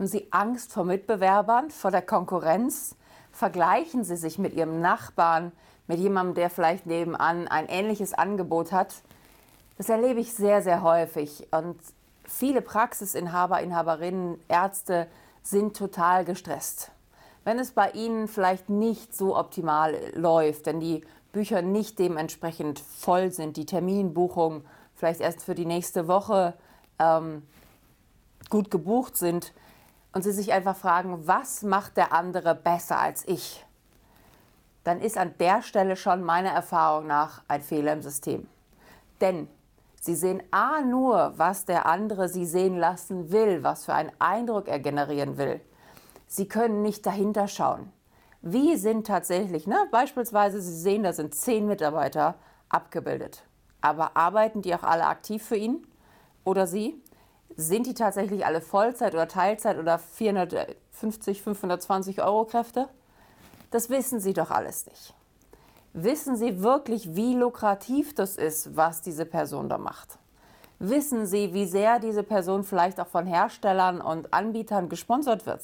Haben 0.00 0.06
Sie 0.06 0.28
Angst 0.30 0.72
vor 0.72 0.84
Mitbewerbern, 0.84 1.70
vor 1.70 1.90
der 1.90 2.00
Konkurrenz? 2.00 2.96
Vergleichen 3.32 4.02
Sie 4.02 4.16
sich 4.16 4.38
mit 4.38 4.54
Ihrem 4.54 4.80
Nachbarn, 4.80 5.52
mit 5.88 5.98
jemandem, 5.98 6.36
der 6.36 6.48
vielleicht 6.48 6.86
nebenan 6.86 7.46
ein 7.48 7.68
ähnliches 7.68 8.14
Angebot 8.14 8.72
hat? 8.72 8.94
Das 9.76 9.90
erlebe 9.90 10.18
ich 10.20 10.32
sehr, 10.32 10.62
sehr 10.62 10.82
häufig. 10.82 11.48
Und 11.50 11.76
viele 12.24 12.62
Praxisinhaber, 12.62 13.60
Inhaberinnen, 13.60 14.40
Ärzte 14.48 15.06
sind 15.42 15.76
total 15.76 16.24
gestresst. 16.24 16.92
Wenn 17.44 17.58
es 17.58 17.72
bei 17.72 17.90
ihnen 17.90 18.26
vielleicht 18.26 18.70
nicht 18.70 19.14
so 19.14 19.36
optimal 19.36 19.94
läuft, 20.14 20.64
wenn 20.64 20.80
die 20.80 21.04
Bücher 21.32 21.60
nicht 21.60 21.98
dementsprechend 21.98 22.78
voll 22.78 23.32
sind, 23.32 23.58
die 23.58 23.66
Terminbuchungen 23.66 24.64
vielleicht 24.94 25.20
erst 25.20 25.42
für 25.42 25.54
die 25.54 25.66
nächste 25.66 26.08
Woche 26.08 26.54
ähm, 26.98 27.42
gut 28.48 28.70
gebucht 28.70 29.18
sind 29.18 29.52
und 30.12 30.22
sie 30.22 30.32
sich 30.32 30.52
einfach 30.52 30.76
fragen, 30.76 31.26
was 31.26 31.62
macht 31.62 31.96
der 31.96 32.12
andere 32.12 32.54
besser 32.54 32.98
als 32.98 33.26
ich, 33.26 33.64
dann 34.84 35.00
ist 35.00 35.18
an 35.18 35.34
der 35.38 35.62
Stelle 35.62 35.96
schon 35.96 36.24
meiner 36.24 36.50
Erfahrung 36.50 37.06
nach 37.06 37.42
ein 37.48 37.62
Fehler 37.62 37.92
im 37.92 38.02
System. 38.02 38.48
Denn 39.20 39.48
sie 40.00 40.14
sehen 40.14 40.42
A 40.50 40.80
nur, 40.80 41.34
was 41.36 41.64
der 41.64 41.86
andere 41.86 42.28
sie 42.28 42.46
sehen 42.46 42.78
lassen 42.78 43.30
will, 43.30 43.62
was 43.62 43.84
für 43.84 43.94
einen 43.94 44.12
Eindruck 44.18 44.68
er 44.68 44.80
generieren 44.80 45.36
will. 45.36 45.60
Sie 46.26 46.48
können 46.48 46.82
nicht 46.82 47.04
dahinter 47.06 47.48
schauen. 47.48 47.92
Wie 48.42 48.76
sind 48.76 49.06
tatsächlich, 49.06 49.66
ne, 49.66 49.86
beispielsweise, 49.90 50.62
Sie 50.62 50.78
sehen, 50.78 51.02
da 51.02 51.12
sind 51.12 51.34
zehn 51.34 51.66
Mitarbeiter 51.66 52.36
abgebildet. 52.70 53.42
Aber 53.82 54.16
arbeiten 54.16 54.62
die 54.62 54.74
auch 54.74 54.82
alle 54.82 55.06
aktiv 55.06 55.44
für 55.44 55.56
ihn 55.56 55.86
oder 56.44 56.66
Sie? 56.66 57.02
Sind 57.56 57.86
die 57.86 57.94
tatsächlich 57.94 58.46
alle 58.46 58.60
Vollzeit 58.60 59.14
oder 59.14 59.28
Teilzeit 59.28 59.78
oder 59.78 59.98
450, 59.98 61.42
520 61.42 62.22
Euro 62.22 62.44
Kräfte? 62.44 62.88
Das 63.70 63.90
wissen 63.90 64.20
Sie 64.20 64.32
doch 64.32 64.50
alles 64.50 64.86
nicht. 64.86 65.14
Wissen 65.92 66.36
Sie 66.36 66.62
wirklich, 66.62 67.16
wie 67.16 67.34
lukrativ 67.34 68.14
das 68.14 68.36
ist, 68.36 68.76
was 68.76 69.02
diese 69.02 69.26
Person 69.26 69.68
da 69.68 69.78
macht? 69.78 70.18
Wissen 70.78 71.26
Sie, 71.26 71.52
wie 71.52 71.66
sehr 71.66 71.98
diese 71.98 72.22
Person 72.22 72.64
vielleicht 72.64 73.00
auch 73.00 73.08
von 73.08 73.26
Herstellern 73.26 74.00
und 74.00 74.32
Anbietern 74.32 74.88
gesponsert 74.88 75.46
wird? 75.46 75.62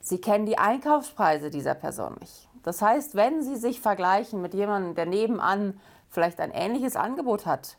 Sie 0.00 0.20
kennen 0.20 0.46
die 0.46 0.58
Einkaufspreise 0.58 1.50
dieser 1.50 1.74
Person 1.74 2.16
nicht. 2.18 2.48
Das 2.64 2.82
heißt, 2.82 3.14
wenn 3.14 3.42
Sie 3.42 3.56
sich 3.56 3.80
vergleichen 3.80 4.42
mit 4.42 4.54
jemandem, 4.54 4.94
der 4.94 5.06
nebenan 5.06 5.78
vielleicht 6.08 6.40
ein 6.40 6.50
ähnliches 6.50 6.96
Angebot 6.96 7.46
hat, 7.46 7.76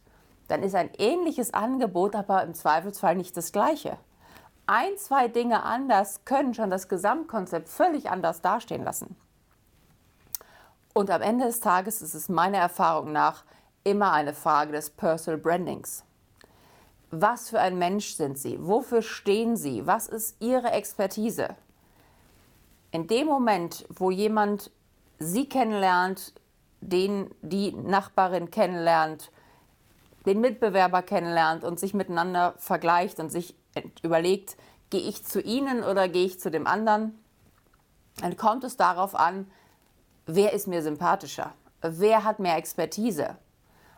dann 0.54 0.62
ist 0.62 0.76
ein 0.76 0.92
ähnliches 1.00 1.52
Angebot 1.52 2.16
aber 2.16 2.44
im 2.44 2.54
Zweifelsfall 2.54 3.16
nicht 3.16 3.36
das 3.36 3.52
gleiche. 3.52 3.98
Ein, 4.68 4.96
zwei 5.00 5.28
Dinge 5.28 5.64
anders 5.64 6.26
können 6.26 6.54
schon 6.54 6.70
das 6.70 6.88
Gesamtkonzept 6.88 7.68
völlig 7.68 8.12
anders 8.12 8.42
dastehen 8.42 8.84
lassen. 8.84 9.16
Und 10.94 11.10
am 11.10 11.24
Ende 11.24 11.48
des 11.48 11.60
Tages 11.60 12.04
ist 12.04 12.14
es 12.14 12.30
meiner 12.30 12.60
Erfahrung 12.60 13.12
nach 13.12 13.46
immer 13.84 14.12
eine 14.12 14.36
Frage 14.36 14.74
des 14.74 14.92
Personal 14.92 15.40
Brandings. 15.40 16.04
Was 17.10 17.50
für 17.50 17.60
ein 17.60 17.80
Mensch 17.80 18.14
sind 18.14 18.38
Sie? 18.38 18.60
Wofür 18.62 19.02
stehen 19.02 19.58
Sie? 19.58 19.88
Was 19.88 20.08
ist 20.08 20.36
Ihre 20.40 20.70
Expertise? 20.70 21.56
In 22.92 23.08
dem 23.08 23.26
Moment, 23.26 23.88
wo 23.90 24.12
jemand 24.12 24.70
Sie 25.18 25.50
kennenlernt, 25.50 26.32
den 26.80 27.34
die 27.42 27.72
Nachbarin 27.72 28.52
kennenlernt, 28.52 29.32
den 30.26 30.42
Mitbewerber 30.42 31.02
kennenlernt 31.02 31.64
und 31.64 31.80
sich 31.80 31.94
miteinander 31.94 32.54
vergleicht 32.58 33.20
und 33.20 33.32
sich 33.32 33.56
überlegt, 34.02 34.58
gehe 34.90 35.02
ich 35.02 35.26
zu 35.26 35.42
Ihnen 35.42 35.84
oder 35.84 36.08
gehe 36.08 36.26
ich 36.26 36.40
zu 36.40 36.52
dem 36.52 36.68
anderen, 36.68 37.18
dann 38.22 38.38
kommt 38.38 38.64
es 38.64 38.78
darauf 38.78 39.16
an, 39.16 39.50
wer 40.26 40.54
ist 40.54 40.68
mir 40.68 40.82
sympathischer, 40.82 41.54
wer 41.82 42.24
hat 42.24 42.40
mehr 42.40 42.58
Expertise. 42.58 43.38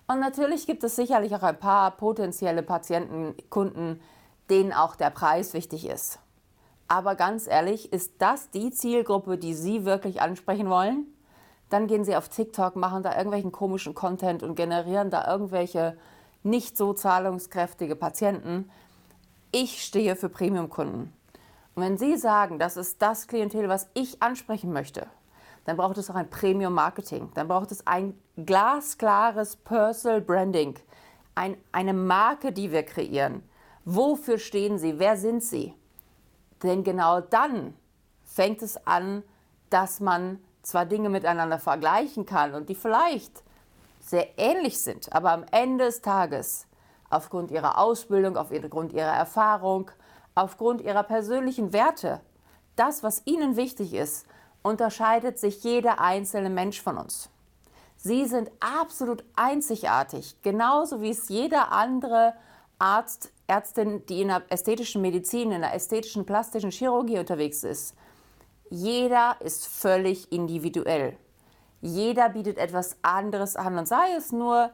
Und 0.08 0.20
natürlich 0.20 0.68
gibt 0.68 0.84
es 0.84 0.96
sicherlich 0.96 1.36
auch 1.36 1.44
ein 1.44 1.60
paar 1.60 1.92
potenzielle 1.92 2.64
Patienten, 2.64 3.36
Kunden, 3.50 4.00
denen 4.50 4.72
auch 4.72 4.96
der 4.96 5.10
Preis 5.10 5.54
wichtig 5.54 5.88
ist. 5.88 6.20
Aber 6.88 7.16
ganz 7.16 7.48
ehrlich, 7.48 7.92
ist 7.92 8.14
das 8.20 8.52
die 8.52 8.72
Zielgruppe, 8.72 9.38
die 9.38 9.56
Sie 9.56 9.86
wirklich 9.86 10.22
ansprechen 10.22 10.70
wollen? 10.70 11.08
Dann 11.70 11.88
gehen 11.88 12.06
Sie 12.06 12.16
auf 12.16 12.30
TikTok, 12.30 12.76
machen 12.76 13.02
da 13.02 13.18
irgendwelchen 13.18 13.52
komischen 13.52 13.96
Content 13.96 14.44
und 14.44 14.56
generieren 14.56 15.10
da 15.10 15.28
irgendwelche 15.28 15.98
nicht 16.46 16.78
so 16.78 16.94
zahlungskräftige 16.94 17.96
Patienten. 17.96 18.70
Ich 19.52 19.84
stehe 19.84 20.16
für 20.16 20.30
Premium-Kunden. 20.30 21.14
Und 21.76 21.84
wenn 21.84 21.98
Sie 21.98 22.16
sagen, 22.18 22.60
das 22.60 22.78
ist 22.78 23.02
das 23.02 23.28
Klientel, 23.28 23.68
was 23.68 23.90
ich 23.94 24.22
ansprechen 24.22 24.72
möchte, 24.72 25.08
dann 25.66 25.78
braucht 25.78 25.98
es 25.98 26.10
auch 26.10 26.16
ein 26.16 26.30
Premium-Marketing. 26.30 27.32
Dann 27.34 27.48
braucht 27.48 27.72
es 27.72 27.86
ein 27.86 28.18
glasklares 28.38 29.56
Personal 29.58 30.22
Branding. 30.22 30.76
Ein, 31.34 31.58
eine 31.72 31.94
Marke, 31.94 32.52
die 32.52 32.72
wir 32.72 32.84
kreieren. 32.84 33.44
Wofür 33.84 34.38
stehen 34.38 34.78
Sie? 34.78 35.00
Wer 35.00 35.18
sind 35.18 35.44
Sie? 35.44 35.74
Denn 36.64 36.84
genau 36.84 37.22
dann 37.22 37.74
fängt 38.24 38.62
es 38.62 38.78
an, 38.88 39.24
dass 39.70 40.00
man 40.00 40.40
zwar 40.62 40.86
Dinge 40.86 41.10
miteinander 41.10 41.60
vergleichen 41.60 42.26
kann 42.26 42.54
und 42.54 42.70
die 42.70 42.76
vielleicht 42.76 43.44
sehr 44.06 44.38
ähnlich 44.38 44.80
sind, 44.80 45.12
aber 45.14 45.32
am 45.32 45.46
Ende 45.52 45.86
des 45.86 46.02
Tages 46.02 46.68
aufgrund 47.10 47.52
ihrer 47.52 47.80
Ausbildung, 47.80 48.38
aufgrund 48.38 48.94
ihrer 48.94 49.14
Erfahrung, 49.14 49.90
aufgrund 50.36 50.82
ihrer 50.82 51.04
persönlichen 51.04 51.74
Werte, 51.74 52.22
das, 52.76 53.04
was 53.04 53.22
ihnen 53.26 53.56
wichtig 53.56 53.94
ist, 53.94 54.26
unterscheidet 54.62 55.40
sich 55.40 55.64
jeder 55.64 56.00
einzelne 56.00 56.50
Mensch 56.50 56.82
von 56.82 56.98
uns. 56.98 57.30
Sie 57.96 58.26
sind 58.26 58.52
absolut 58.60 59.24
einzigartig, 59.36 60.36
genauso 60.42 61.02
wie 61.02 61.10
es 61.10 61.30
jeder 61.30 61.72
andere 61.72 62.34
Arzt, 62.78 63.32
Ärztin, 63.48 64.06
die 64.08 64.22
in 64.22 64.28
der 64.28 64.44
ästhetischen 64.50 65.02
Medizin, 65.02 65.52
in 65.52 65.62
der 65.62 65.74
ästhetischen 65.74 66.26
plastischen 66.26 66.72
Chirurgie 66.72 67.20
unterwegs 67.20 67.64
ist. 67.64 67.96
Jeder 68.70 69.38
ist 69.40 69.68
völlig 69.68 70.32
individuell. 70.32 71.18
Jeder 71.86 72.30
bietet 72.30 72.58
etwas 72.58 72.98
anderes 73.04 73.56
an 73.56 73.78
und 73.78 73.88
sei 73.88 74.16
es 74.18 74.32
nur, 74.32 74.72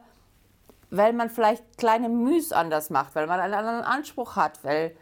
weil 0.88 1.12
man 1.12 1.28
vielleicht 1.28 1.76
kleine 1.76 2.08
Müs 2.08 2.52
anders 2.52 2.88
macht, 2.88 3.14
weil 3.14 3.26
man 3.26 3.38
einen 3.38 3.52
anderen 3.52 3.82
Anspruch 3.82 4.34
hat, 4.34 4.64
weil 4.64 4.96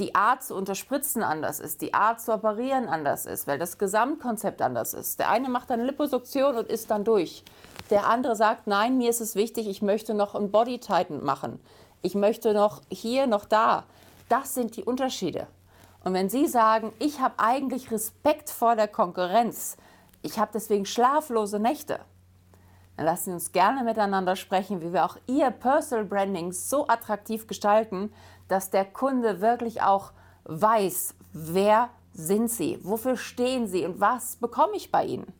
die 0.00 0.16
Art 0.16 0.42
zu 0.42 0.56
unterspritzen 0.56 1.22
anders 1.22 1.60
ist, 1.60 1.82
die 1.82 1.94
Art 1.94 2.20
zu 2.20 2.34
operieren 2.34 2.88
anders 2.88 3.26
ist, 3.26 3.46
weil 3.46 3.60
das 3.60 3.78
Gesamtkonzept 3.78 4.60
anders 4.60 4.92
ist. 4.92 5.20
Der 5.20 5.30
eine 5.30 5.48
macht 5.48 5.70
eine 5.70 5.84
Liposuktion 5.84 6.56
und 6.56 6.66
ist 6.66 6.90
dann 6.90 7.04
durch. 7.04 7.44
Der 7.90 8.08
andere 8.08 8.34
sagt, 8.34 8.66
nein, 8.66 8.98
mir 8.98 9.08
ist 9.08 9.20
es 9.20 9.36
wichtig, 9.36 9.68
ich 9.68 9.82
möchte 9.82 10.14
noch 10.14 10.34
ein 10.34 10.50
Body 10.50 10.80
Tighten 10.80 11.24
machen. 11.24 11.60
Ich 12.02 12.16
möchte 12.16 12.54
noch 12.54 12.82
hier, 12.90 13.28
noch 13.28 13.44
da. 13.44 13.84
Das 14.28 14.54
sind 14.54 14.76
die 14.76 14.84
Unterschiede. 14.84 15.46
Und 16.02 16.12
wenn 16.14 16.28
Sie 16.28 16.48
sagen, 16.48 16.92
ich 16.98 17.20
habe 17.20 17.34
eigentlich 17.38 17.92
Respekt 17.92 18.50
vor 18.50 18.74
der 18.74 18.88
Konkurrenz, 18.88 19.76
ich 20.22 20.38
habe 20.38 20.52
deswegen 20.52 20.86
schlaflose 20.86 21.58
Nächte, 21.58 21.98
dann 22.96 23.06
lassen 23.06 23.24
Sie 23.24 23.32
uns 23.32 23.52
gerne 23.52 23.82
miteinander 23.82 24.36
sprechen, 24.36 24.82
wie 24.82 24.92
wir 24.92 25.06
auch 25.06 25.16
Ihr 25.26 25.50
Personal 25.50 26.04
Branding 26.04 26.52
so 26.52 26.86
attraktiv 26.86 27.46
gestalten, 27.46 28.12
dass 28.48 28.68
der 28.68 28.84
Kunde 28.84 29.40
wirklich 29.40 29.80
auch 29.80 30.12
weiß, 30.44 31.14
wer 31.32 31.88
sind 32.12 32.50
Sie, 32.50 32.78
wofür 32.82 33.16
stehen 33.16 33.66
Sie 33.66 33.86
und 33.86 34.00
was 34.00 34.36
bekomme 34.36 34.76
ich 34.76 34.92
bei 34.92 35.06
Ihnen. 35.06 35.32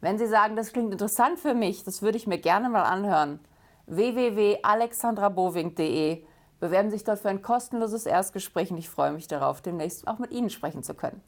Wenn 0.00 0.16
Sie 0.18 0.26
sagen, 0.26 0.56
das 0.56 0.72
klingt 0.72 0.92
interessant 0.92 1.38
für 1.40 1.52
mich, 1.52 1.84
das 1.84 2.00
würde 2.00 2.16
ich 2.16 2.26
mir 2.26 2.38
gerne 2.38 2.70
mal 2.70 2.84
anhören, 2.84 3.38
www.alexandraboving.de. 3.86 6.24
Bewerben 6.58 6.88
Sie 6.90 6.96
sich 6.96 7.04
dort 7.04 7.18
für 7.18 7.28
ein 7.28 7.42
kostenloses 7.42 8.06
Erstgespräch 8.06 8.70
und 8.70 8.78
ich 8.78 8.88
freue 8.88 9.12
mich 9.12 9.28
darauf, 9.28 9.60
demnächst 9.60 10.08
auch 10.08 10.18
mit 10.18 10.30
Ihnen 10.30 10.48
sprechen 10.48 10.82
zu 10.82 10.94
können. 10.94 11.20